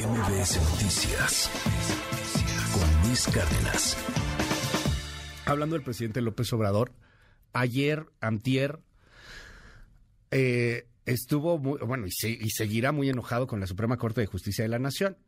MBS 0.00 0.56
Noticias 0.70 1.50
con 2.72 3.06
Luis 3.06 3.26
Cárdenas. 3.26 3.98
Hablando 5.44 5.74
del 5.74 5.84
presidente 5.84 6.22
López 6.22 6.50
Obrador, 6.54 6.94
ayer, 7.52 8.06
antier, 8.20 8.80
eh, 10.30 10.86
estuvo, 11.04 11.58
muy, 11.58 11.78
bueno, 11.80 12.06
y, 12.06 12.26
y 12.26 12.50
seguirá 12.50 12.92
muy 12.92 13.10
enojado 13.10 13.46
con 13.46 13.60
la 13.60 13.66
Suprema 13.66 13.98
Corte 13.98 14.22
de 14.22 14.26
Justicia 14.26 14.64
de 14.64 14.68
la 14.68 14.78
Nación. 14.78 15.18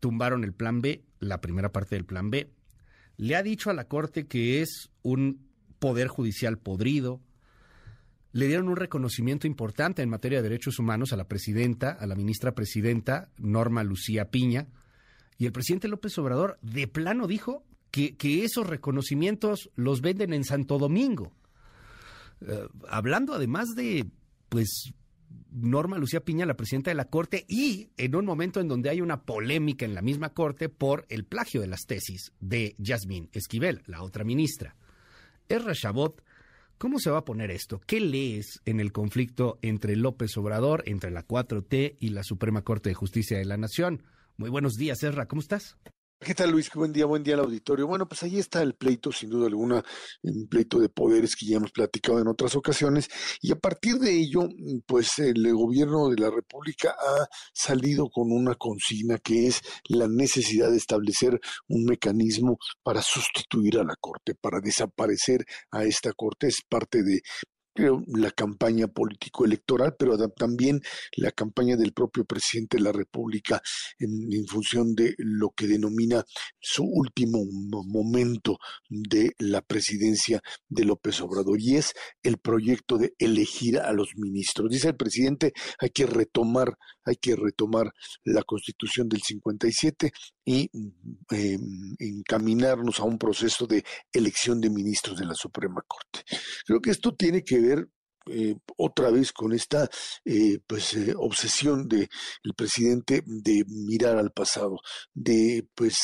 Tumbaron 0.00 0.44
el 0.44 0.54
plan 0.54 0.80
B, 0.80 1.04
la 1.18 1.42
primera 1.42 1.72
parte 1.72 1.96
del 1.96 2.06
plan 2.06 2.30
B. 2.30 2.50
Le 3.18 3.36
ha 3.36 3.42
dicho 3.42 3.68
a 3.68 3.74
la 3.74 3.86
Corte 3.86 4.26
que 4.26 4.62
es 4.62 4.90
un 5.02 5.46
poder 5.78 6.08
judicial 6.08 6.58
podrido, 6.58 7.20
le 8.36 8.48
dieron 8.48 8.68
un 8.68 8.76
reconocimiento 8.76 9.46
importante 9.46 10.02
en 10.02 10.10
materia 10.10 10.42
de 10.42 10.50
derechos 10.50 10.78
humanos 10.78 11.14
a 11.14 11.16
la 11.16 11.26
presidenta, 11.26 11.92
a 11.92 12.06
la 12.06 12.14
ministra 12.14 12.52
presidenta, 12.54 13.30
Norma 13.38 13.82
Lucía 13.82 14.30
Piña, 14.30 14.66
y 15.38 15.46
el 15.46 15.52
presidente 15.52 15.88
López 15.88 16.18
Obrador 16.18 16.58
de 16.60 16.86
plano 16.86 17.26
dijo 17.26 17.64
que, 17.90 18.14
esos 18.44 18.66
reconocimientos 18.66 19.70
los 19.74 20.02
venden 20.02 20.34
en 20.34 20.44
Santo 20.44 20.76
Domingo. 20.76 21.32
Eh, 22.42 22.68
hablando 22.90 23.32
además 23.32 23.74
de, 23.74 24.04
pues, 24.50 24.92
Norma 25.50 25.96
Lucía 25.96 26.20
Piña, 26.20 26.44
la 26.44 26.58
presidenta 26.58 26.90
de 26.90 26.96
la 26.96 27.08
Corte, 27.08 27.46
y 27.48 27.88
en 27.96 28.14
un 28.16 28.26
momento 28.26 28.60
en 28.60 28.68
donde 28.68 28.90
hay 28.90 29.00
una 29.00 29.22
polémica 29.22 29.86
en 29.86 29.94
la 29.94 30.02
misma 30.02 30.34
Corte 30.34 30.68
por 30.68 31.06
el 31.08 31.24
plagio 31.24 31.62
de 31.62 31.68
las 31.68 31.86
tesis 31.86 32.32
de 32.40 32.74
Yasmín 32.76 33.30
Esquivel, 33.32 33.82
la 33.86 34.02
otra 34.02 34.24
ministra. 34.24 34.76
Erra 35.48 35.72
Chabot 35.72 36.22
¿Cómo 36.78 36.98
se 36.98 37.10
va 37.10 37.18
a 37.18 37.24
poner 37.24 37.50
esto? 37.50 37.80
¿Qué 37.86 38.00
lees 38.00 38.60
en 38.66 38.80
el 38.80 38.92
conflicto 38.92 39.58
entre 39.62 39.96
López 39.96 40.36
Obrador, 40.36 40.82
entre 40.84 41.10
la 41.10 41.26
4T 41.26 41.96
y 41.98 42.10
la 42.10 42.22
Suprema 42.22 42.62
Corte 42.62 42.90
de 42.90 42.94
Justicia 42.94 43.38
de 43.38 43.46
la 43.46 43.56
Nación? 43.56 44.02
Muy 44.36 44.50
buenos 44.50 44.74
días, 44.74 45.02
Ezra, 45.02 45.26
¿cómo 45.26 45.40
estás? 45.40 45.78
¿Qué 46.18 46.34
tal 46.34 46.50
Luis? 46.50 46.70
Buen 46.74 46.94
día, 46.94 47.04
buen 47.04 47.22
día 47.22 47.34
al 47.34 47.40
auditorio. 47.40 47.86
Bueno, 47.86 48.08
pues 48.08 48.22
ahí 48.22 48.38
está 48.38 48.62
el 48.62 48.74
pleito, 48.74 49.12
sin 49.12 49.28
duda 49.28 49.48
alguna, 49.48 49.84
un 50.22 50.48
pleito 50.48 50.78
de 50.80 50.88
poderes 50.88 51.36
que 51.36 51.44
ya 51.44 51.58
hemos 51.58 51.72
platicado 51.72 52.18
en 52.18 52.26
otras 52.26 52.56
ocasiones, 52.56 53.08
y 53.42 53.52
a 53.52 53.56
partir 53.56 53.96
de 53.96 54.12
ello, 54.12 54.48
pues 54.86 55.18
el 55.18 55.52
gobierno 55.52 56.08
de 56.08 56.16
la 56.16 56.30
República 56.30 56.96
ha 56.98 57.28
salido 57.52 58.08
con 58.08 58.32
una 58.32 58.54
consigna 58.54 59.18
que 59.18 59.46
es 59.46 59.60
la 59.88 60.08
necesidad 60.08 60.70
de 60.70 60.78
establecer 60.78 61.38
un 61.68 61.84
mecanismo 61.84 62.56
para 62.82 63.02
sustituir 63.02 63.78
a 63.78 63.84
la 63.84 63.94
Corte, 64.00 64.34
para 64.34 64.60
desaparecer 64.60 65.44
a 65.70 65.84
esta 65.84 66.14
Corte. 66.14 66.48
Es 66.48 66.62
parte 66.66 67.02
de 67.02 67.20
la 68.06 68.30
campaña 68.30 68.88
político-electoral, 68.88 69.94
pero 69.98 70.16
también 70.30 70.80
la 71.16 71.32
campaña 71.32 71.76
del 71.76 71.92
propio 71.92 72.24
presidente 72.24 72.76
de 72.78 72.84
la 72.84 72.92
República 72.92 73.60
en, 73.98 74.32
en, 74.32 74.46
función 74.46 74.94
de 74.94 75.14
lo 75.18 75.50
que 75.50 75.66
denomina 75.66 76.24
su 76.60 76.84
último 76.84 77.44
momento 77.86 78.58
de 78.88 79.32
la 79.38 79.60
presidencia 79.62 80.40
de 80.68 80.84
López 80.84 81.20
Obrador, 81.20 81.60
y 81.60 81.76
es 81.76 81.92
el 82.22 82.38
proyecto 82.38 82.98
de 82.98 83.14
elegir 83.18 83.78
a 83.78 83.92
los 83.92 84.10
ministros. 84.16 84.70
Dice 84.70 84.88
el 84.88 84.96
presidente, 84.96 85.52
hay 85.78 85.90
que 85.90 86.06
retomar, 86.06 86.76
hay 87.06 87.16
que 87.16 87.36
retomar 87.36 87.92
la 88.24 88.42
constitución 88.42 89.08
del 89.08 89.22
57 89.22 90.12
y 90.44 90.70
eh, 91.30 91.58
encaminarnos 91.98 93.00
a 93.00 93.04
un 93.04 93.18
proceso 93.18 93.66
de 93.66 93.84
elección 94.12 94.60
de 94.60 94.70
ministros 94.70 95.18
de 95.18 95.24
la 95.24 95.34
Suprema 95.34 95.82
Corte. 95.86 96.20
Creo 96.66 96.80
que 96.80 96.90
esto 96.90 97.14
tiene 97.14 97.42
que 97.42 97.60
ver 97.60 97.88
eh, 98.28 98.56
otra 98.76 99.10
vez 99.10 99.32
con 99.32 99.52
esta 99.52 99.88
eh, 100.24 100.58
pues 100.66 100.94
eh, 100.94 101.14
obsesión 101.16 101.86
de 101.86 102.08
el 102.42 102.54
presidente 102.54 103.22
de 103.24 103.64
mirar 103.68 104.18
al 104.18 104.32
pasado 104.32 104.80
de 105.14 105.68
pues 105.76 105.96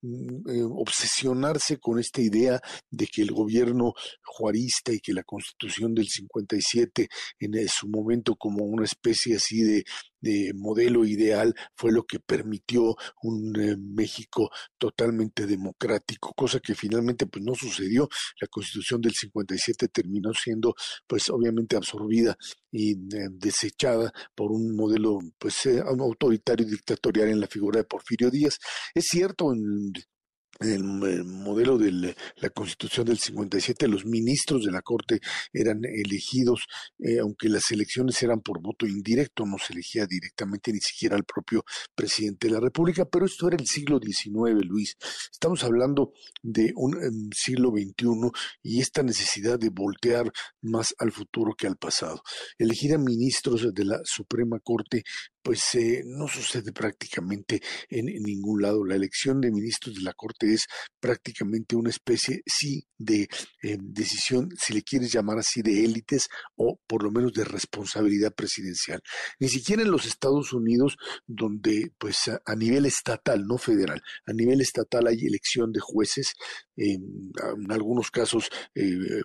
mm, 0.00 0.72
obsesionarse 0.72 1.78
con 1.78 1.98
esta 1.98 2.22
idea 2.22 2.58
de 2.90 3.06
que 3.06 3.20
el 3.20 3.32
gobierno 3.32 3.92
juarista 4.24 4.92
y 4.92 5.00
que 5.00 5.12
la 5.12 5.22
constitución 5.22 5.94
del 5.94 6.08
57 6.08 7.08
en 7.40 7.68
su 7.68 7.88
momento 7.88 8.36
como 8.36 8.64
una 8.64 8.84
especie 8.84 9.36
así 9.36 9.62
de 9.62 9.84
de 10.20 10.52
modelo 10.54 11.04
ideal 11.04 11.54
fue 11.74 11.92
lo 11.92 12.04
que 12.04 12.20
permitió 12.20 12.96
un 13.22 13.58
eh, 13.60 13.76
México 13.76 14.50
totalmente 14.78 15.46
democrático, 15.46 16.32
cosa 16.34 16.60
que 16.60 16.74
finalmente 16.74 17.26
pues 17.26 17.44
no 17.44 17.54
sucedió. 17.54 18.08
La 18.40 18.48
Constitución 18.48 19.00
del 19.00 19.14
57 19.14 19.88
terminó 19.88 20.32
siendo 20.34 20.74
pues 21.06 21.30
obviamente 21.30 21.76
absorbida 21.76 22.36
y 22.70 22.92
eh, 22.92 23.28
desechada 23.32 24.12
por 24.34 24.52
un 24.52 24.76
modelo 24.76 25.18
pues 25.38 25.66
eh, 25.66 25.80
autoritario 25.80 26.66
y 26.66 26.70
dictatorial 26.70 27.28
en 27.28 27.40
la 27.40 27.46
figura 27.46 27.78
de 27.80 27.84
Porfirio 27.84 28.30
Díaz. 28.30 28.58
Es 28.94 29.06
cierto, 29.06 29.52
en 29.52 29.92
el, 30.60 30.84
modelo 31.24 31.78
de 31.78 32.14
la 32.36 32.50
Constitución 32.50 33.06
del 33.06 33.18
57, 33.18 33.88
los 33.88 34.04
ministros 34.04 34.64
de 34.64 34.70
la 34.70 34.82
Corte 34.82 35.20
eran 35.52 35.80
elegidos, 35.84 36.66
eh, 36.98 37.18
aunque 37.18 37.48
las 37.48 37.70
elecciones 37.70 38.22
eran 38.22 38.40
por 38.40 38.60
voto 38.60 38.86
indirecto, 38.86 39.46
no 39.46 39.56
se 39.58 39.72
elegía 39.72 40.06
directamente 40.06 40.72
ni 40.72 40.80
siquiera 40.80 41.16
al 41.16 41.24
propio 41.24 41.64
presidente 41.94 42.48
de 42.48 42.54
la 42.54 42.60
República, 42.60 43.06
pero 43.06 43.24
esto 43.24 43.48
era 43.48 43.56
el 43.56 43.66
siglo 43.66 43.98
XIX, 43.98 44.64
Luis. 44.66 44.96
Estamos 45.32 45.64
hablando 45.64 46.12
de 46.42 46.72
un 46.76 47.02
em, 47.02 47.30
siglo 47.34 47.70
XXI 47.70 48.30
y 48.62 48.80
esta 48.80 49.02
necesidad 49.02 49.58
de 49.58 49.70
voltear 49.70 50.30
más 50.60 50.94
al 50.98 51.10
futuro 51.10 51.54
que 51.56 51.66
al 51.66 51.76
pasado. 51.76 52.22
Elegir 52.58 52.94
a 52.94 52.98
ministros 52.98 53.72
de 53.72 53.84
la 53.84 54.00
Suprema 54.04 54.58
Corte 54.60 55.04
pues 55.42 55.74
eh, 55.74 56.02
no 56.04 56.28
sucede 56.28 56.72
prácticamente 56.72 57.60
en, 57.88 58.06
ningún 58.22 58.62
lado. 58.62 58.84
La 58.84 58.96
elección 58.96 59.40
de 59.40 59.50
ministros 59.50 59.94
de 59.94 60.02
la 60.02 60.12
Corte 60.12 60.52
es 60.52 60.66
prácticamente 60.98 61.76
una 61.76 61.90
especie, 61.90 62.42
sí, 62.46 62.84
de 62.98 63.28
eh, 63.62 63.78
decisión, 63.80 64.50
si 64.58 64.74
le 64.74 64.82
quieres 64.82 65.12
llamar 65.12 65.38
así, 65.38 65.62
de 65.62 65.84
élites 65.84 66.28
o 66.56 66.78
por 66.86 67.02
lo 67.02 67.10
menos 67.10 67.32
de 67.32 67.44
responsabilidad 67.44 68.34
presidencial. 68.34 69.00
Ni 69.38 69.48
siquiera 69.48 69.82
en 69.82 69.90
los 69.90 70.06
Estados 70.06 70.52
Unidos, 70.52 70.96
donde 71.26 71.92
pues 71.98 72.28
a, 72.28 72.56
nivel 72.56 72.84
estatal, 72.84 73.46
no 73.46 73.56
federal, 73.56 74.02
a 74.26 74.32
nivel 74.32 74.60
estatal 74.60 75.06
hay 75.06 75.24
elección 75.24 75.72
de 75.72 75.80
jueces, 75.80 76.34
en, 76.76 77.32
algunos 77.68 78.10
casos 78.10 78.50
eh, 78.74 79.22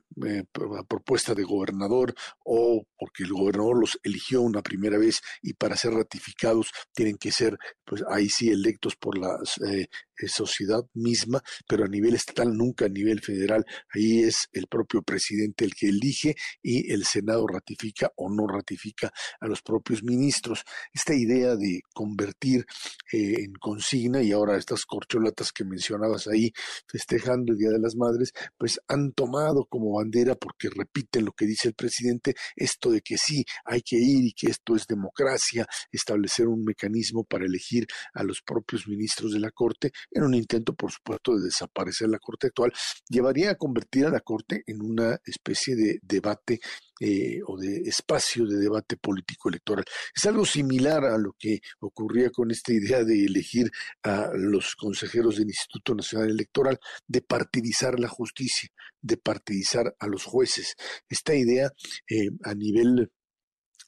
a 0.78 0.84
propuesta 0.84 1.34
de 1.34 1.44
gobernador 1.44 2.14
o 2.44 2.84
porque 2.98 3.24
el 3.24 3.31
gobernador 3.31 3.80
los 3.80 3.98
eligió 4.04 4.42
una 4.42 4.62
primera 4.62 4.98
vez 4.98 5.22
y 5.42 5.54
para 5.54 5.78
ser 5.78 5.94
ratificados 6.06 6.68
tienen 6.94 7.18
que 7.18 7.32
ser, 7.32 7.58
pues 7.84 8.04
ahí 8.10 8.30
sí, 8.30 8.50
electos 8.50 8.96
por 8.96 9.18
la 9.18 9.36
eh, 9.70 9.82
eh, 9.82 9.88
sociedad 10.28 10.84
misma, 10.94 11.42
pero 11.68 11.86
a 11.86 11.88
nivel 11.88 12.16
estatal, 12.16 12.56
nunca 12.56 12.86
a 12.86 12.90
nivel 12.90 13.22
federal. 13.22 13.66
Ahí 13.94 14.24
es 14.24 14.48
el 14.52 14.68
propio 14.68 15.02
presidente 15.02 15.66
el 15.66 15.74
que 15.74 15.90
elige 15.90 16.36
y 16.62 16.92
el 16.92 17.06
Senado 17.06 17.46
ratifica 17.48 18.12
o 18.16 18.30
no 18.30 18.48
ratifica 18.48 19.12
a 19.40 19.48
los 19.48 19.62
propios 19.62 20.04
ministros. 20.04 20.64
Esta 20.94 21.14
idea 21.14 21.56
de 21.56 21.81
convertir 21.94 22.66
eh, 23.12 23.44
en 23.44 23.54
consigna 23.54 24.22
y 24.22 24.31
ahora 24.31 24.58
estas 24.58 24.86
corcholatas 24.86 25.52
que 25.52 25.64
mencionabas 25.64 26.28
ahí, 26.28 26.52
festejando 26.88 27.54
el 27.54 27.58
Día 27.58 27.70
de 27.70 27.80
las 27.80 27.96
Madres, 27.96 28.31
pues 28.58 28.80
han 28.88 29.12
tomado 29.14 29.66
como 29.66 29.98
bandera, 29.98 30.36
porque 30.36 30.70
repiten 30.70 31.25
lo 31.25 31.31
que 31.31 31.46
dice 31.46 31.70
el 31.70 31.74
presidente, 31.74 32.36
esto 32.56 32.92
de 32.92 33.02
que 33.02 33.18
sí, 33.18 33.46
hay 33.66 33.81
que 33.81 33.98
ir 33.98 34.25
y 34.25 34.34
que 34.34 34.48
esto 34.48 34.75
es 34.75 34.86
democracia, 34.88 35.68
establecer 35.92 36.48
un 36.48 36.64
mecanismo 36.64 37.24
para 37.24 37.46
elegir 37.46 37.88
a 38.14 38.24
los 38.24 38.42
propios 38.42 38.88
ministros 38.88 39.34
de 39.34 39.40
la 39.40 39.52
Corte, 39.52 39.92
en 40.12 40.24
un 40.24 40.34
intento, 40.34 40.74
por 40.74 40.92
supuesto, 40.92 41.36
de 41.36 41.46
desaparecer 41.46 42.10
la 42.10 42.20
Corte 42.20 42.48
actual, 42.48 42.72
llevaría 43.10 43.52
a 43.52 43.56
convertir 43.56 44.06
a 44.06 44.10
la 44.10 44.22
Corte 44.22 44.64
en 44.68 44.82
una 44.82 45.20
especie 45.26 45.76
de 45.76 46.00
debate 46.02 46.60
eh, 47.00 47.42
o 47.46 47.58
de 47.58 47.82
espacio 47.82 48.46
de 48.46 48.58
debate 48.58 48.96
político 48.98 49.50
electoral. 49.50 49.86
Es 50.16 50.26
algo 50.26 50.46
similar 50.46 51.04
a 51.04 51.18
lo 51.18 51.36
que 51.38 51.60
ocurría 51.80 52.30
con 52.30 52.52
esta 52.52 52.72
idea 52.72 53.04
de 53.04 53.26
elegir 53.26 53.70
a 54.04 54.31
los 54.34 54.75
consejeros 54.75 55.38
del 55.38 55.48
Instituto 55.48 55.94
Nacional 55.94 56.30
Electoral, 56.30 56.80
de 57.08 57.22
partidizar 57.22 58.00
la 58.00 58.08
justicia, 58.08 58.69
de 59.01 59.18
partidizar 59.18 59.96
a 60.00 60.08
los 60.08 60.24
jueces. 60.24 60.75
Esta 61.10 61.36
idea 61.36 61.69
eh, 62.10 62.30
a 62.44 62.54
nivel 62.54 63.12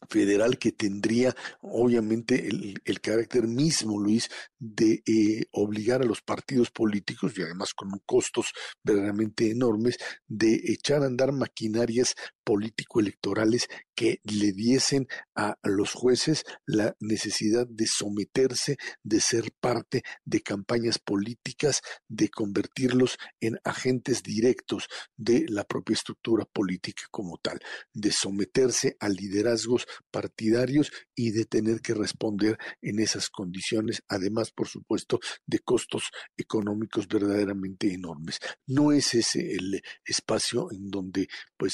federal 0.09 0.57
que 0.57 0.71
tendría 0.71 1.35
obviamente 1.61 2.47
el, 2.47 3.01
carácter 3.01 3.47
mismo, 3.47 3.99
Luis, 3.99 4.29
de 4.59 5.01
eh, 5.05 5.45
obligar 5.51 6.01
a 6.01 6.05
los 6.05 6.21
partidos 6.21 6.71
políticos, 6.71 7.33
y 7.37 7.41
además 7.41 7.73
con 7.73 7.89
costos 8.05 8.53
verdaderamente 8.83 9.51
enormes, 9.51 9.97
de 10.27 10.61
echar 10.65 11.03
a 11.03 11.07
andar 11.07 11.31
maquinarias 11.31 12.15
político-electorales 12.47 13.67
que 13.93 14.21
le 14.23 14.53
diesen 14.53 15.05
a 15.35 15.57
los 15.63 15.91
jueces 15.91 16.45
la 16.65 16.95
necesidad 17.01 17.67
de 17.67 17.85
someterse, 17.87 18.77
de 19.03 19.19
ser 19.19 19.51
parte 19.59 20.03
de 20.23 20.39
campañas 20.39 20.97
políticas, 20.97 21.81
de 22.07 22.29
convertirlos 22.29 23.17
en 23.41 23.59
agentes 23.65 24.23
directos 24.23 24.87
de 25.17 25.45
la 25.49 25.65
propia 25.65 25.95
estructura 25.95 26.45
política 26.45 27.03
como 27.11 27.37
tal, 27.37 27.59
de 27.93 28.13
someterse 28.13 28.95
a 29.01 29.09
liderazgos 29.09 29.85
partidarios 30.09 30.89
y 31.15 31.31
de 31.31 31.43
tener 31.43 31.81
que 31.81 31.95
responder 31.95 32.57
en 32.81 32.99
esas 32.99 33.29
condiciones, 33.29 34.03
además, 34.07 34.51
por 34.51 34.69
supuesto, 34.69 35.19
de 35.45 35.59
costos 35.59 36.03
económicos 36.37 37.09
verdaderamente 37.09 37.93
enormes. 37.93 38.39
No 38.67 38.93
es 38.93 39.13
ese 39.15 39.51
el 39.51 39.81
espacio 40.05 40.71
en 40.71 40.89
donde, 40.89 41.27
pues, 41.57 41.73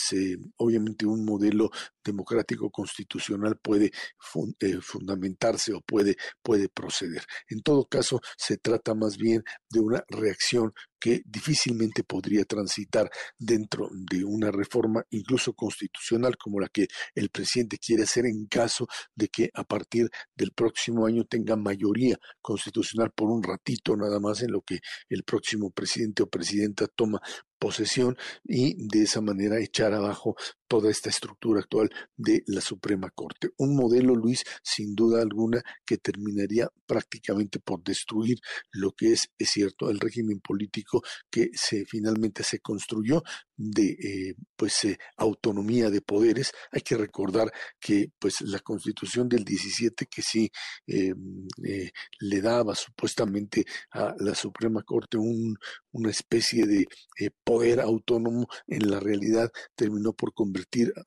obviamente 0.63 1.06
un 1.06 1.25
modelo 1.25 1.69
democrático 2.04 2.69
constitucional 2.69 3.57
puede 3.62 3.92
eh, 4.60 4.80
fundamentarse 4.81 5.74
o 5.74 5.81
puede, 5.81 6.15
puede 6.42 6.69
proceder. 6.69 7.24
En 7.50 7.62
todo 7.62 7.86
caso, 7.86 8.21
se 8.38 8.57
trata 8.57 8.94
más 8.94 9.18
bien 9.18 9.44
de 9.69 9.80
una 9.80 10.04
reacción 10.07 10.74
que 11.03 11.21
difícilmente 11.25 12.05
podría 12.05 12.45
transitar 12.45 13.11
dentro 13.38 13.89
de 13.91 14.23
una 14.23 14.51
reforma 14.51 15.03
incluso 15.09 15.51
constitucional 15.51 16.38
como 16.38 16.61
la 16.61 16.69
que 16.69 16.88
el 17.13 17.29
presidente 17.29 17.77
quiere 17.77 18.03
hacer 18.03 18.25
en 18.25 18.45
caso 18.45 18.88
de 19.13 19.27
que 19.27 19.50
a 19.53 19.65
partir 19.65 20.09
del 20.33 20.53
próximo 20.53 21.05
año 21.05 21.25
tenga 21.25 21.57
mayoría 21.57 22.17
constitucional 22.41 23.11
por 23.11 23.29
un 23.29 23.44
ratito 23.44 23.97
nada 23.97 24.21
más 24.21 24.44
en 24.44 24.53
lo 24.53 24.61
que 24.61 24.79
el 25.09 25.23
próximo 25.23 25.71
presidente 25.71 26.23
o 26.23 26.27
presidenta 26.27 26.88
toma 26.88 27.19
posesión 27.59 28.17
y 28.45 28.75
de 28.88 29.03
esa 29.03 29.19
manera 29.19 29.59
echar 29.59 29.94
abajo 29.94 30.38
toda 30.74 30.90
esta 30.90 31.12
estructura 31.12 31.60
actual 31.60 31.92
de 32.18 32.44
la 32.48 32.60
Suprema 32.60 33.12
Corte. 33.12 33.52
Un 33.58 33.75
modelo, 33.75 34.16
Luis, 34.16 34.44
sin 34.64 34.96
duda 34.96 35.22
alguna, 35.22 35.62
que 35.86 36.00
terminaría 36.00 36.68
prácticamente 36.88 37.60
por 37.60 37.84
destruir 37.84 38.40
lo 38.72 38.92
que 38.92 39.14
es, 39.14 39.30
es 39.38 39.52
cierto, 39.52 39.92
el 39.92 40.00
régimen 40.00 40.40
político 40.40 41.04
que 41.30 41.52
se 41.54 41.86
finalmente 41.86 42.44
se 42.44 42.60
construyó 42.60 43.22
de 43.56 43.86
eh, 43.92 44.36
pues 44.56 44.84
eh, 44.86 44.98
autonomía 45.18 45.92
de 45.92 46.02
poderes. 46.02 46.52
Hay 46.72 46.81
que 46.81 46.98
recordar 46.98 47.52
que 47.80 48.08
pues 48.18 48.42
la 48.42 48.58
Constitución 48.60 49.30
del 49.30 49.46
17 49.46 50.08
que 50.08 50.24
sí 50.24 50.50
eh, 50.88 51.14
le 52.20 52.42
daba 52.42 52.74
supuestamente 52.74 53.64
a 53.92 54.16
la 54.18 54.34
Suprema 54.34 54.81
Corte 54.81 55.18
un, 55.18 55.56
una 55.92 56.10
especie 56.10 56.66
de 56.66 56.88
poder 57.44 57.80
autónomo, 57.80 58.48
en 58.66 58.90
la 58.90 59.00
realidad 59.00 59.52
terminó 59.75 60.14
por 60.14 60.34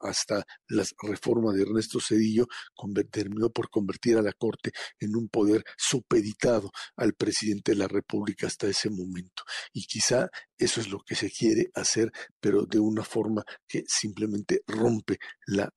hasta 0.01 0.47
la 0.69 0.85
reforma 1.03 1.53
de 1.53 1.63
Ernesto 1.63 1.99
Cedillo, 2.01 2.47
terminó 3.11 3.51
por 3.51 3.71
convertir 3.71 4.17
a 4.17 4.23
la 4.23 4.33
Corte 4.33 4.73
en 4.99 5.17
un 5.17 5.29
poder 5.29 5.65
supeditado 5.77 6.71
al 6.97 7.15
presidente 7.15 7.73
de 7.73 7.79
la 7.79 7.89
República 7.89 8.47
hasta 8.47 8.69
ese 8.69 8.91
momento. 8.91 9.43
Y 9.73 9.87
quizá 9.87 10.29
eso 10.59 10.81
es 10.81 10.89
lo 10.89 11.01
que 11.01 11.15
se 11.15 11.31
quiere 11.31 11.71
hacer, 11.75 12.11
pero 12.41 12.67
de 12.67 12.79
una 12.79 13.05
forma 13.05 13.45
que 13.67 13.85
simplemente 13.87 14.63
rompe 14.67 15.19
la 15.47 15.71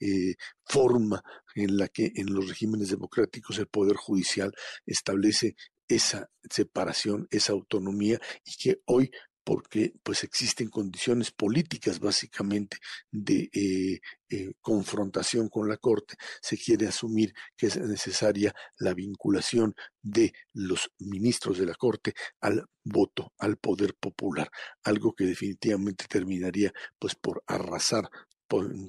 eh, 0.00 0.34
forma 0.64 1.22
en 1.54 1.76
la 1.76 1.88
que 1.88 2.12
en 2.14 2.32
los 2.32 2.48
regímenes 2.48 2.88
democráticos 2.88 3.58
el 3.58 3.68
poder 3.68 3.96
judicial 3.96 4.52
establece 4.86 5.54
esa 5.88 6.30
separación, 6.50 7.26
esa 7.30 7.52
autonomía 7.52 8.20
y 8.44 8.52
que 8.56 8.80
hoy 8.86 9.10
porque 9.44 9.92
pues 10.02 10.24
existen 10.24 10.68
condiciones 10.68 11.30
políticas 11.30 11.98
básicamente 11.98 12.78
de 13.10 13.50
eh, 13.52 14.00
eh, 14.30 14.52
confrontación 14.60 15.48
con 15.48 15.68
la 15.68 15.76
Corte, 15.76 16.14
se 16.40 16.56
quiere 16.56 16.86
asumir 16.86 17.34
que 17.56 17.66
es 17.66 17.76
necesaria 17.76 18.54
la 18.78 18.94
vinculación 18.94 19.74
de 20.00 20.32
los 20.52 20.90
ministros 20.98 21.58
de 21.58 21.66
la 21.66 21.74
Corte 21.74 22.14
al 22.40 22.64
voto, 22.84 23.32
al 23.38 23.56
poder 23.56 23.94
popular, 23.94 24.50
algo 24.84 25.14
que 25.14 25.24
definitivamente 25.24 26.06
terminaría 26.08 26.72
pues 26.98 27.14
por 27.14 27.42
arrasar 27.46 28.08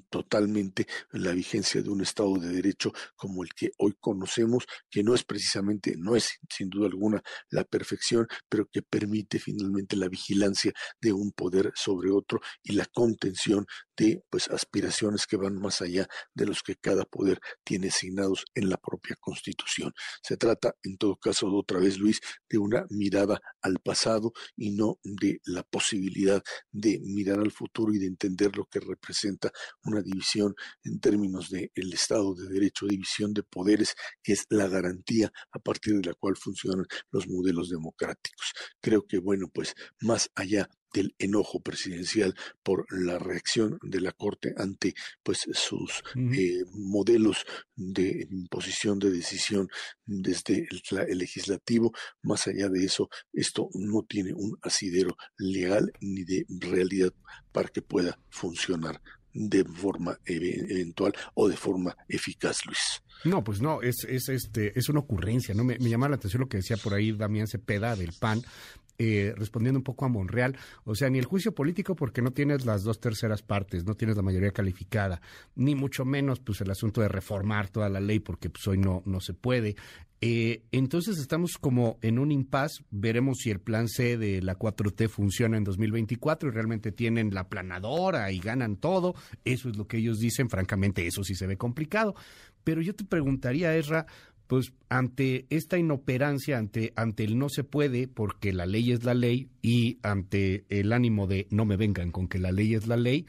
totalmente 0.09 0.87
la 1.11 1.31
vigencia 1.31 1.81
de 1.81 1.89
un 1.89 2.01
Estado 2.01 2.37
de 2.37 2.49
Derecho 2.49 2.91
como 3.15 3.43
el 3.43 3.49
que 3.53 3.71
hoy 3.77 3.93
conocemos, 3.99 4.65
que 4.89 5.03
no 5.03 5.13
es 5.13 5.23
precisamente, 5.23 5.95
no 5.97 6.15
es 6.15 6.39
sin 6.49 6.69
duda 6.69 6.87
alguna 6.87 7.21
la 7.49 7.63
perfección, 7.63 8.27
pero 8.49 8.67
que 8.71 8.81
permite 8.81 9.39
finalmente 9.39 9.95
la 9.95 10.07
vigilancia 10.07 10.73
de 11.01 11.13
un 11.13 11.31
poder 11.31 11.71
sobre 11.75 12.11
otro 12.11 12.41
y 12.63 12.73
la 12.73 12.85
contención 12.85 13.65
de 13.95 14.23
pues 14.29 14.47
aspiraciones 14.49 15.25
que 15.27 15.37
van 15.37 15.59
más 15.59 15.81
allá 15.81 16.07
de 16.33 16.45
los 16.45 16.63
que 16.63 16.75
cada 16.75 17.05
poder 17.05 17.39
tiene 17.63 17.89
asignados 17.89 18.45
en 18.55 18.69
la 18.69 18.77
propia 18.77 19.15
Constitución. 19.19 19.93
Se 20.21 20.37
trata, 20.37 20.75
en 20.83 20.97
todo 20.97 21.15
caso, 21.17 21.47
otra 21.47 21.79
vez, 21.79 21.99
Luis, 21.99 22.19
de 22.49 22.57
una 22.57 22.85
mirada 22.89 23.39
al 23.61 23.79
pasado 23.79 24.33
y 24.55 24.71
no 24.71 24.99
de 25.03 25.39
la 25.45 25.63
posibilidad 25.63 26.43
de 26.71 26.99
mirar 27.03 27.39
al 27.39 27.51
futuro 27.51 27.93
y 27.93 27.99
de 27.99 28.07
entender 28.07 28.57
lo 28.57 28.65
que 28.65 28.79
representa 28.79 29.52
una 29.83 30.01
división 30.01 30.55
en 30.83 30.99
términos 30.99 31.49
del 31.49 31.71
el 31.75 31.93
Estado 31.93 32.33
de 32.35 32.47
Derecho, 32.47 32.87
división 32.87 33.33
de 33.33 33.43
poderes, 33.43 33.95
que 34.21 34.33
es 34.33 34.45
la 34.49 34.67
garantía 34.67 35.31
a 35.51 35.59
partir 35.59 35.95
de 35.95 36.09
la 36.09 36.13
cual 36.15 36.35
funcionan 36.37 36.85
los 37.11 37.27
modelos 37.27 37.69
democráticos. 37.69 38.53
Creo 38.81 39.05
que, 39.07 39.19
bueno, 39.19 39.49
pues 39.53 39.75
más 40.01 40.29
allá 40.35 40.69
del 40.93 41.15
enojo 41.17 41.59
presidencial 41.59 42.35
por 42.61 42.85
la 42.91 43.17
reacción 43.17 43.79
de 43.81 43.99
la 43.99 44.11
Corte 44.11 44.53
ante 44.57 44.93
pues 45.23 45.39
sus 45.53 46.03
eh, 46.15 46.63
modelos 46.71 47.45
de 47.75 48.27
imposición 48.29 48.99
de 48.99 49.09
decisión 49.09 49.67
desde 50.05 50.67
el, 50.69 51.17
legislativo. 51.17 51.91
Más 52.21 52.47
allá 52.47 52.69
de 52.69 52.85
eso, 52.85 53.09
esto 53.33 53.69
no 53.73 54.03
tiene 54.03 54.33
un 54.33 54.57
asidero 54.61 55.17
legal 55.37 55.91
ni 55.99 56.23
de 56.23 56.45
realidad 56.47 57.13
para 57.51 57.69
que 57.69 57.81
pueda 57.81 58.19
funcionar 58.29 59.01
de 59.33 59.63
forma 59.65 60.17
eventual 60.25 61.13
o 61.33 61.47
de 61.47 61.55
forma 61.55 61.95
eficaz, 62.07 62.65
Luis. 62.65 63.01
No, 63.23 63.43
pues 63.43 63.61
no, 63.61 63.81
es, 63.81 64.05
es, 64.07 64.27
este, 64.29 64.77
es 64.77 64.89
una 64.89 64.99
ocurrencia, 64.99 65.53
¿no? 65.55 65.63
Me, 65.63 65.77
llama 65.77 66.09
la 66.09 66.15
atención 66.15 66.41
lo 66.41 66.49
que 66.49 66.57
decía 66.57 66.77
por 66.77 66.93
ahí 66.93 67.13
Damián 67.13 67.47
Cepeda 67.47 67.95
del 67.95 68.13
PAN, 68.19 68.41
eh, 68.97 69.33
respondiendo 69.35 69.79
un 69.79 69.83
poco 69.83 70.05
a 70.05 70.09
Monreal, 70.09 70.55
o 70.83 70.95
sea, 70.95 71.09
ni 71.09 71.19
el 71.19 71.25
juicio 71.25 71.53
político 71.53 71.95
porque 71.95 72.21
no 72.21 72.31
tienes 72.31 72.65
las 72.65 72.83
dos 72.83 72.99
terceras 72.99 73.41
partes, 73.41 73.85
no 73.85 73.95
tienes 73.95 74.15
la 74.15 74.23
mayoría 74.23 74.51
calificada, 74.51 75.21
ni 75.55 75.75
mucho 75.75 76.05
menos 76.05 76.39
pues 76.39 76.61
el 76.61 76.69
asunto 76.69 77.01
de 77.01 77.07
reformar 77.07 77.69
toda 77.69 77.89
la 77.89 77.99
ley 77.99 78.19
porque 78.19 78.49
pues 78.49 78.67
hoy 78.67 78.77
no, 78.77 79.01
no 79.05 79.19
se 79.19 79.33
puede. 79.33 79.75
Eh, 80.25 80.63
entonces 80.71 81.17
estamos 81.17 81.57
como 81.57 81.97
en 82.01 82.17
un 82.17 82.31
impasse, 82.31 82.85
veremos 82.91 83.39
si 83.39 83.51
el 83.51 83.59
plan 83.59 83.89
C 83.89 84.17
de 84.17 84.41
la 84.41 84.57
4T 84.57 85.09
funciona 85.09 85.57
en 85.57 85.65
2024 85.65 86.47
y 86.47 86.51
realmente 86.53 86.93
tienen 86.93 87.33
la 87.33 87.49
planadora 87.49 88.31
y 88.31 88.39
ganan 88.39 88.77
todo, 88.77 89.15
eso 89.43 89.67
es 89.67 89.75
lo 89.75 89.85
que 89.85 89.97
ellos 89.97 90.19
dicen, 90.19 90.49
francamente 90.49 91.05
eso 91.05 91.25
sí 91.25 91.35
se 91.35 91.45
ve 91.45 91.57
complicado, 91.57 92.15
pero 92.63 92.81
yo 92.81 92.95
te 92.95 93.03
preguntaría, 93.03 93.75
Ezra, 93.75 94.05
pues 94.53 94.71
ante 94.87 95.47
esta 95.49 95.79
inoperancia, 95.79 96.59
ante, 96.59 96.93
ante 96.95 97.23
el 97.23 97.39
no 97.39 97.49
se 97.49 97.63
puede, 97.63 98.07
porque 98.07 98.53
la 98.53 98.67
ley 98.67 98.91
es 98.91 99.03
la 99.03 99.15
ley, 99.15 99.49
y 99.63 99.97
ante 100.03 100.63
el 100.69 100.93
ánimo 100.93 101.25
de 101.25 101.47
no 101.49 101.65
me 101.65 101.75
vengan 101.75 102.11
con 102.11 102.27
que 102.27 102.37
la 102.37 102.51
ley 102.51 102.75
es 102.75 102.85
la 102.85 102.95
ley, 102.95 103.25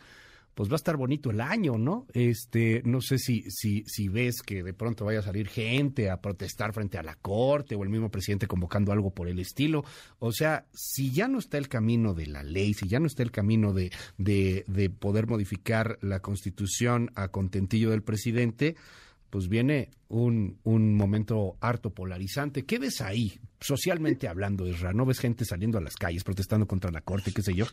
pues 0.52 0.68
va 0.68 0.74
a 0.74 0.76
estar 0.76 0.98
bonito 0.98 1.30
el 1.30 1.40
año, 1.40 1.78
¿no? 1.78 2.06
Este, 2.12 2.82
no 2.84 3.00
sé 3.00 3.16
si, 3.16 3.50
si, 3.50 3.84
si 3.86 4.08
ves 4.08 4.42
que 4.42 4.62
de 4.62 4.74
pronto 4.74 5.06
vaya 5.06 5.20
a 5.20 5.22
salir 5.22 5.48
gente 5.48 6.10
a 6.10 6.20
protestar 6.20 6.74
frente 6.74 6.98
a 6.98 7.02
la 7.02 7.14
corte 7.14 7.74
o 7.74 7.82
el 7.84 7.88
mismo 7.88 8.10
presidente 8.10 8.46
convocando 8.46 8.92
algo 8.92 9.08
por 9.08 9.26
el 9.26 9.38
estilo. 9.38 9.82
O 10.18 10.30
sea, 10.30 10.66
si 10.74 11.10
ya 11.10 11.26
no 11.26 11.38
está 11.38 11.56
el 11.56 11.68
camino 11.68 12.12
de 12.12 12.26
la 12.26 12.42
ley, 12.42 12.74
si 12.74 12.86
ya 12.86 13.00
no 13.00 13.06
está 13.06 13.22
el 13.22 13.30
camino 13.30 13.72
de, 13.72 13.92
de, 14.18 14.66
de 14.66 14.90
poder 14.90 15.26
modificar 15.26 15.98
la 16.02 16.20
constitución 16.20 17.12
a 17.14 17.28
contentillo 17.28 17.88
del 17.92 18.02
presidente, 18.02 18.76
pues 19.34 19.48
viene 19.48 19.90
un, 20.14 20.58
un 20.62 20.94
momento 20.94 21.56
harto 21.60 21.90
polarizante. 21.90 22.64
¿Qué 22.64 22.78
ves 22.78 23.00
ahí, 23.00 23.40
socialmente 23.60 24.28
hablando, 24.28 24.66
Isra? 24.66 24.92
¿No 24.92 25.04
ves 25.04 25.18
gente 25.18 25.44
saliendo 25.44 25.78
a 25.78 25.80
las 25.80 25.96
calles 25.96 26.24
protestando 26.24 26.66
contra 26.66 26.90
la 26.90 27.00
Corte, 27.00 27.32
qué 27.32 27.42
sé 27.42 27.54
yo? 27.54 27.66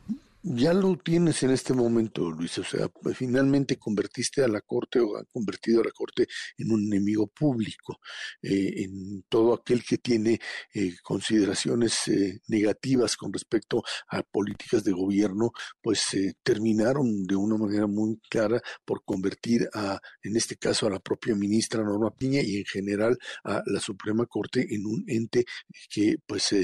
ya 0.44 0.74
lo 0.74 0.98
tienes 0.98 1.44
en 1.44 1.52
este 1.52 1.74
momento, 1.74 2.32
Luis. 2.32 2.58
O 2.58 2.64
sea, 2.64 2.90
finalmente 3.14 3.78
convertiste 3.78 4.44
a 4.44 4.48
la 4.48 4.62
Corte 4.62 5.00
o 5.00 5.18
han 5.18 5.26
convertido 5.32 5.82
a 5.82 5.86
la 5.86 5.92
Corte 5.92 6.28
en 6.58 6.72
un 6.72 6.86
enemigo 6.86 7.28
público, 7.28 8.00
eh, 8.42 8.84
en 8.84 9.24
todo 9.30 9.54
aquel 9.54 9.84
que 9.84 10.00
tiene 10.00 10.40
eh, 10.74 10.96
consideraciones 11.04 12.08
eh, 12.08 12.40
negativas 12.48 13.16
con 13.16 13.32
respecto 13.32 13.84
a 14.10 14.24
políticas 14.24 14.84
de 14.84 14.92
gobierno, 14.92 15.52
pues 15.82 16.02
terminaron 16.44 17.24
de 17.26 17.36
una 17.36 17.58
manera 17.58 17.88
muy 17.88 18.20
clara 18.30 18.62
por 18.84 19.04
convertir 19.04 19.70
a, 19.74 20.00
en 20.24 20.36
este 20.38 20.56
caso, 20.56 20.88
a 20.88 20.90
la 20.90 21.00
propia 21.00 21.36
ministra 21.36 21.84
Norma 21.84 22.12
Piña 22.12 22.31
y 22.40 22.58
en 22.58 22.66
general 22.66 23.18
a 23.44 23.62
la 23.66 23.80
Suprema 23.82 24.26
Corte 24.26 24.66
en 24.74 24.86
un 24.86 25.04
ente 25.08 25.44
que, 25.90 26.16
pues, 26.26 26.56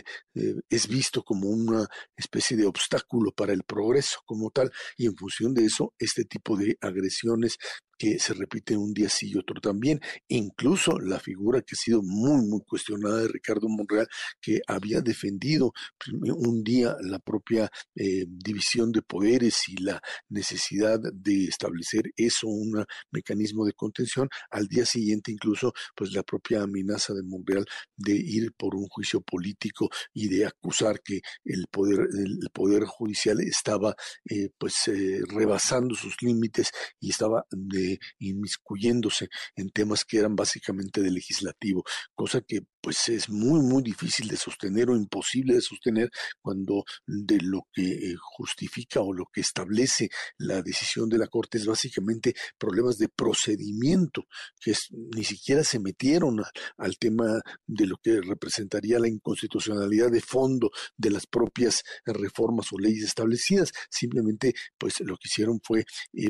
es 0.69 0.87
visto 0.87 1.23
como 1.23 1.49
una 1.49 1.87
especie 2.15 2.55
de 2.55 2.65
obstáculo 2.65 3.31
para 3.31 3.53
el 3.53 3.63
progreso 3.63 4.19
como 4.25 4.51
tal 4.51 4.71
y 4.95 5.07
en 5.07 5.15
función 5.15 5.53
de 5.53 5.65
eso 5.65 5.93
este 5.99 6.23
tipo 6.25 6.55
de 6.55 6.77
agresiones 6.79 7.57
que 7.97 8.19
se 8.19 8.33
repiten 8.33 8.77
un 8.77 8.93
día 8.93 9.09
sí 9.09 9.31
y 9.31 9.37
otro 9.37 9.59
también. 9.61 9.99
Incluso 10.27 10.99
la 10.99 11.19
figura 11.19 11.61
que 11.61 11.75
ha 11.75 11.77
sido 11.77 12.01
muy, 12.01 12.45
muy 12.45 12.61
cuestionada 12.61 13.21
de 13.21 13.27
Ricardo 13.27 13.67
Monreal, 13.69 14.07
que 14.41 14.61
había 14.67 15.01
defendido 15.01 15.73
un 16.13 16.63
día 16.63 16.95
la 17.01 17.19
propia 17.19 17.69
eh, 17.95 18.25
división 18.27 18.91
de 18.91 19.01
poderes 19.01 19.67
y 19.67 19.77
la 19.81 20.01
necesidad 20.29 20.99
de 21.13 21.45
establecer 21.45 22.11
eso, 22.15 22.47
un 22.47 22.85
mecanismo 23.11 23.65
de 23.65 23.73
contención, 23.73 24.29
al 24.51 24.67
día 24.67 24.85
siguiente 24.85 25.31
incluso, 25.31 25.73
pues 25.95 26.11
la 26.13 26.23
propia 26.23 26.63
amenaza 26.63 27.13
de 27.13 27.23
Monreal 27.23 27.65
de 27.95 28.13
ir 28.13 28.53
por 28.53 28.75
un 28.75 28.87
juicio 28.87 29.21
político 29.21 29.89
y 30.13 30.27
de 30.27 30.45
acusar 30.45 31.01
que 31.01 31.21
el 31.45 31.65
poder, 31.71 32.07
el 32.13 32.49
poder 32.53 32.85
judicial 32.85 33.39
estaba 33.41 33.95
eh, 34.29 34.49
pues 34.57 34.87
eh, 34.87 35.21
rebasando 35.27 35.95
sus 35.95 36.21
límites 36.21 36.71
y 36.99 37.09
estaba 37.09 37.45
de, 37.51 37.86
inmiscuyéndose 38.19 39.29
en 39.55 39.69
temas 39.69 40.05
que 40.05 40.17
eran 40.17 40.35
básicamente 40.35 41.01
de 41.01 41.11
legislativo, 41.11 41.83
cosa 42.15 42.41
que 42.41 42.61
pues 42.81 43.09
es 43.09 43.29
muy 43.29 43.61
muy 43.61 43.83
difícil 43.83 44.27
de 44.27 44.37
sostener 44.37 44.89
o 44.89 44.95
imposible 44.95 45.55
de 45.55 45.61
sostener 45.61 46.09
cuando 46.41 46.83
de 47.05 47.39
lo 47.41 47.67
que 47.73 47.83
eh, 47.83 48.15
justifica 48.37 49.01
o 49.01 49.13
lo 49.13 49.25
que 49.31 49.41
establece 49.41 50.09
la 50.37 50.61
decisión 50.61 51.09
de 51.09 51.17
la 51.17 51.27
Corte 51.27 51.57
es 51.57 51.65
básicamente 51.65 52.33
problemas 52.57 52.97
de 52.97 53.09
procedimiento 53.09 54.23
que 54.59 54.73
ni 55.15 55.23
siquiera 55.23 55.63
se 55.63 55.79
metieron 55.79 56.41
al 56.77 56.97
tema 56.97 57.41
de 57.65 57.87
lo 57.87 57.97
que 57.97 58.21
representaría 58.21 58.99
la 58.99 59.07
inconstitucionalidad 59.07 60.11
de 60.11 60.21
fondo 60.21 60.71
de 60.95 61.11
las 61.11 61.25
propias 61.27 61.83
reformas 62.05 62.67
o 62.71 62.79
leyes 62.79 63.03
establecidas, 63.03 63.71
simplemente 63.89 64.53
pues 64.77 64.99
lo 65.01 65.15
que 65.17 65.27
hicieron 65.27 65.59
fue 65.63 65.81
eh, 66.13 66.29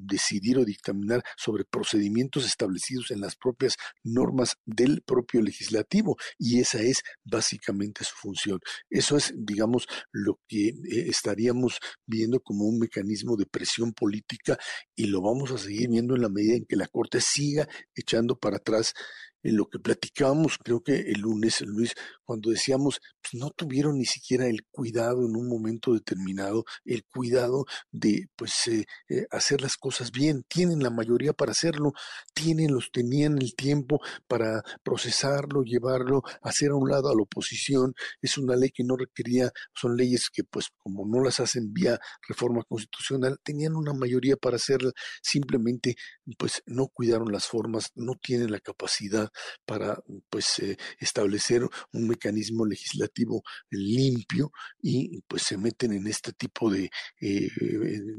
decidir 0.00 0.58
o 0.58 0.64
dictaminar 0.68 1.22
sobre 1.36 1.64
procedimientos 1.64 2.46
establecidos 2.46 3.10
en 3.10 3.20
las 3.20 3.36
propias 3.36 3.76
normas 4.04 4.56
del 4.64 5.02
propio 5.02 5.42
legislativo 5.42 6.16
y 6.38 6.60
esa 6.60 6.80
es 6.80 7.02
básicamente 7.24 8.04
su 8.04 8.14
función. 8.16 8.60
Eso 8.90 9.16
es, 9.16 9.32
digamos, 9.36 9.86
lo 10.12 10.40
que 10.48 10.68
eh, 10.68 10.74
estaríamos 11.08 11.78
viendo 12.06 12.40
como 12.40 12.64
un 12.64 12.78
mecanismo 12.78 13.36
de 13.36 13.46
presión 13.46 13.92
política 13.92 14.58
y 14.94 15.06
lo 15.06 15.20
vamos 15.20 15.50
a 15.50 15.58
seguir 15.58 15.88
viendo 15.88 16.14
en 16.14 16.22
la 16.22 16.28
medida 16.28 16.56
en 16.56 16.66
que 16.66 16.76
la 16.76 16.88
Corte 16.88 17.20
siga 17.20 17.68
echando 17.94 18.36
para 18.38 18.56
atrás 18.56 18.94
en 19.42 19.56
lo 19.56 19.66
que 19.66 19.78
platicábamos, 19.78 20.58
creo 20.58 20.80
que 20.80 20.98
el 21.00 21.20
lunes, 21.20 21.60
Luis, 21.62 21.94
cuando 22.24 22.50
decíamos, 22.50 23.00
pues 23.20 23.40
no 23.40 23.50
tuvieron 23.50 23.96
ni 23.98 24.04
siquiera 24.04 24.46
el 24.46 24.66
cuidado 24.70 25.24
en 25.26 25.36
un 25.36 25.48
momento 25.48 25.94
determinado, 25.94 26.64
el 26.84 27.04
cuidado 27.04 27.64
de 27.90 28.28
pues 28.36 28.66
eh, 28.66 28.84
eh, 29.08 29.26
hacer 29.30 29.60
las 29.62 29.76
cosas 29.76 30.10
bien. 30.10 30.44
Tienen 30.48 30.80
la 30.82 30.90
mayoría 30.90 31.32
para 31.32 31.52
hacerlo, 31.52 31.92
tienen, 32.34 32.72
los 32.72 32.90
tenían 32.90 33.38
el 33.38 33.54
tiempo 33.54 34.00
para 34.26 34.62
procesarlo, 34.82 35.62
llevarlo, 35.62 36.22
hacer 36.42 36.70
a 36.70 36.76
un 36.76 36.88
lado 36.88 37.08
a 37.08 37.14
la 37.14 37.22
oposición. 37.22 37.94
Es 38.20 38.38
una 38.38 38.56
ley 38.56 38.70
que 38.70 38.84
no 38.84 38.96
requería, 38.96 39.50
son 39.74 39.96
leyes 39.96 40.28
que 40.32 40.44
pues 40.44 40.68
como 40.76 41.06
no 41.06 41.22
las 41.22 41.40
hacen 41.40 41.72
vía 41.72 41.98
reforma 42.28 42.62
constitucional, 42.68 43.38
tenían 43.42 43.76
una 43.76 43.92
mayoría 43.92 44.36
para 44.36 44.56
hacerla, 44.56 44.92
simplemente 45.22 45.96
pues 46.36 46.62
no 46.66 46.88
cuidaron 46.88 47.32
las 47.32 47.46
formas, 47.46 47.90
no 47.94 48.14
tienen 48.20 48.50
la 48.50 48.60
capacidad 48.60 49.27
para 49.64 49.98
pues 50.30 50.58
eh, 50.60 50.76
establecer 50.98 51.62
un 51.92 52.08
mecanismo 52.08 52.66
legislativo 52.66 53.42
limpio 53.70 54.50
y 54.80 55.20
pues 55.22 55.42
se 55.42 55.56
meten 55.56 55.92
en 55.92 56.06
este 56.06 56.32
tipo 56.32 56.70
de 56.70 56.90
eh, 57.20 57.48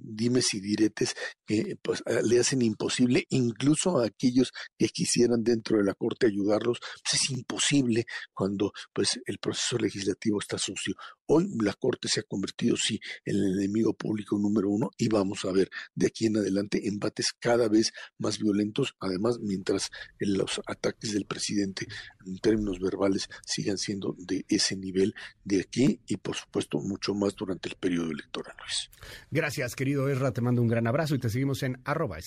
dimes 0.01 0.53
y 0.53 0.59
diretes 0.59 1.13
que 1.45 1.75
pues, 1.81 2.03
le 2.23 2.39
hacen 2.39 2.61
imposible 2.61 3.25
incluso 3.29 3.99
a 3.99 4.05
aquellos 4.05 4.51
que 4.77 4.89
quisieran 4.89 5.43
dentro 5.43 5.77
de 5.77 5.83
la 5.83 5.93
corte 5.93 6.27
ayudarlos 6.27 6.79
pues 7.03 7.21
es 7.21 7.29
imposible 7.31 8.05
cuando 8.33 8.71
pues 8.93 9.19
el 9.25 9.39
proceso 9.39 9.77
legislativo 9.77 10.39
está 10.39 10.57
sucio. 10.57 10.95
Hoy 11.27 11.47
la 11.61 11.73
corte 11.73 12.07
se 12.07 12.21
ha 12.21 12.23
convertido 12.23 12.75
sí 12.75 12.99
en 13.25 13.35
el 13.37 13.59
enemigo 13.59 13.93
público 13.93 14.37
número 14.37 14.69
uno 14.69 14.89
y 14.97 15.07
vamos 15.07 15.45
a 15.45 15.51
ver 15.51 15.69
de 15.95 16.07
aquí 16.07 16.25
en 16.25 16.37
adelante 16.37 16.87
embates 16.87 17.33
cada 17.39 17.67
vez 17.67 17.91
más 18.17 18.39
violentos 18.39 18.95
además 18.99 19.39
mientras 19.39 19.89
los 20.19 20.61
ataques 20.67 20.98
del 21.01 21.25
presidente 21.25 21.87
en 22.25 22.37
términos 22.39 22.79
verbales 22.79 23.29
sigan 23.45 23.77
siendo 23.77 24.15
de 24.17 24.45
ese 24.47 24.75
nivel 24.75 25.15
de 25.43 25.61
aquí 25.61 25.99
y 26.07 26.17
por 26.17 26.35
supuesto 26.35 26.79
mucho 26.79 27.13
más 27.13 27.35
durante 27.35 27.69
el 27.69 27.75
periodo 27.75 28.11
electoral, 28.11 28.55
Luis. 28.59 28.89
Gracias, 29.31 29.75
querido 29.75 30.09
Erra, 30.09 30.31
te 30.31 30.41
mando 30.41 30.61
un 30.61 30.67
gran 30.67 30.87
abrazo 30.87 31.15
y 31.15 31.19
te 31.19 31.29
seguimos 31.29 31.63
en 31.63 31.79
arroba 31.85 32.19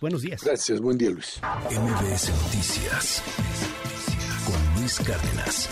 Buenos 0.00 0.22
días. 0.22 0.42
Gracias, 0.42 0.80
buen 0.80 0.98
día, 0.98 1.10
Luis. 1.10 1.40
MBS 1.70 2.30
Noticias 2.30 3.22
con 4.46 4.80
Luis 4.80 4.98
Cárdenas. 4.98 5.68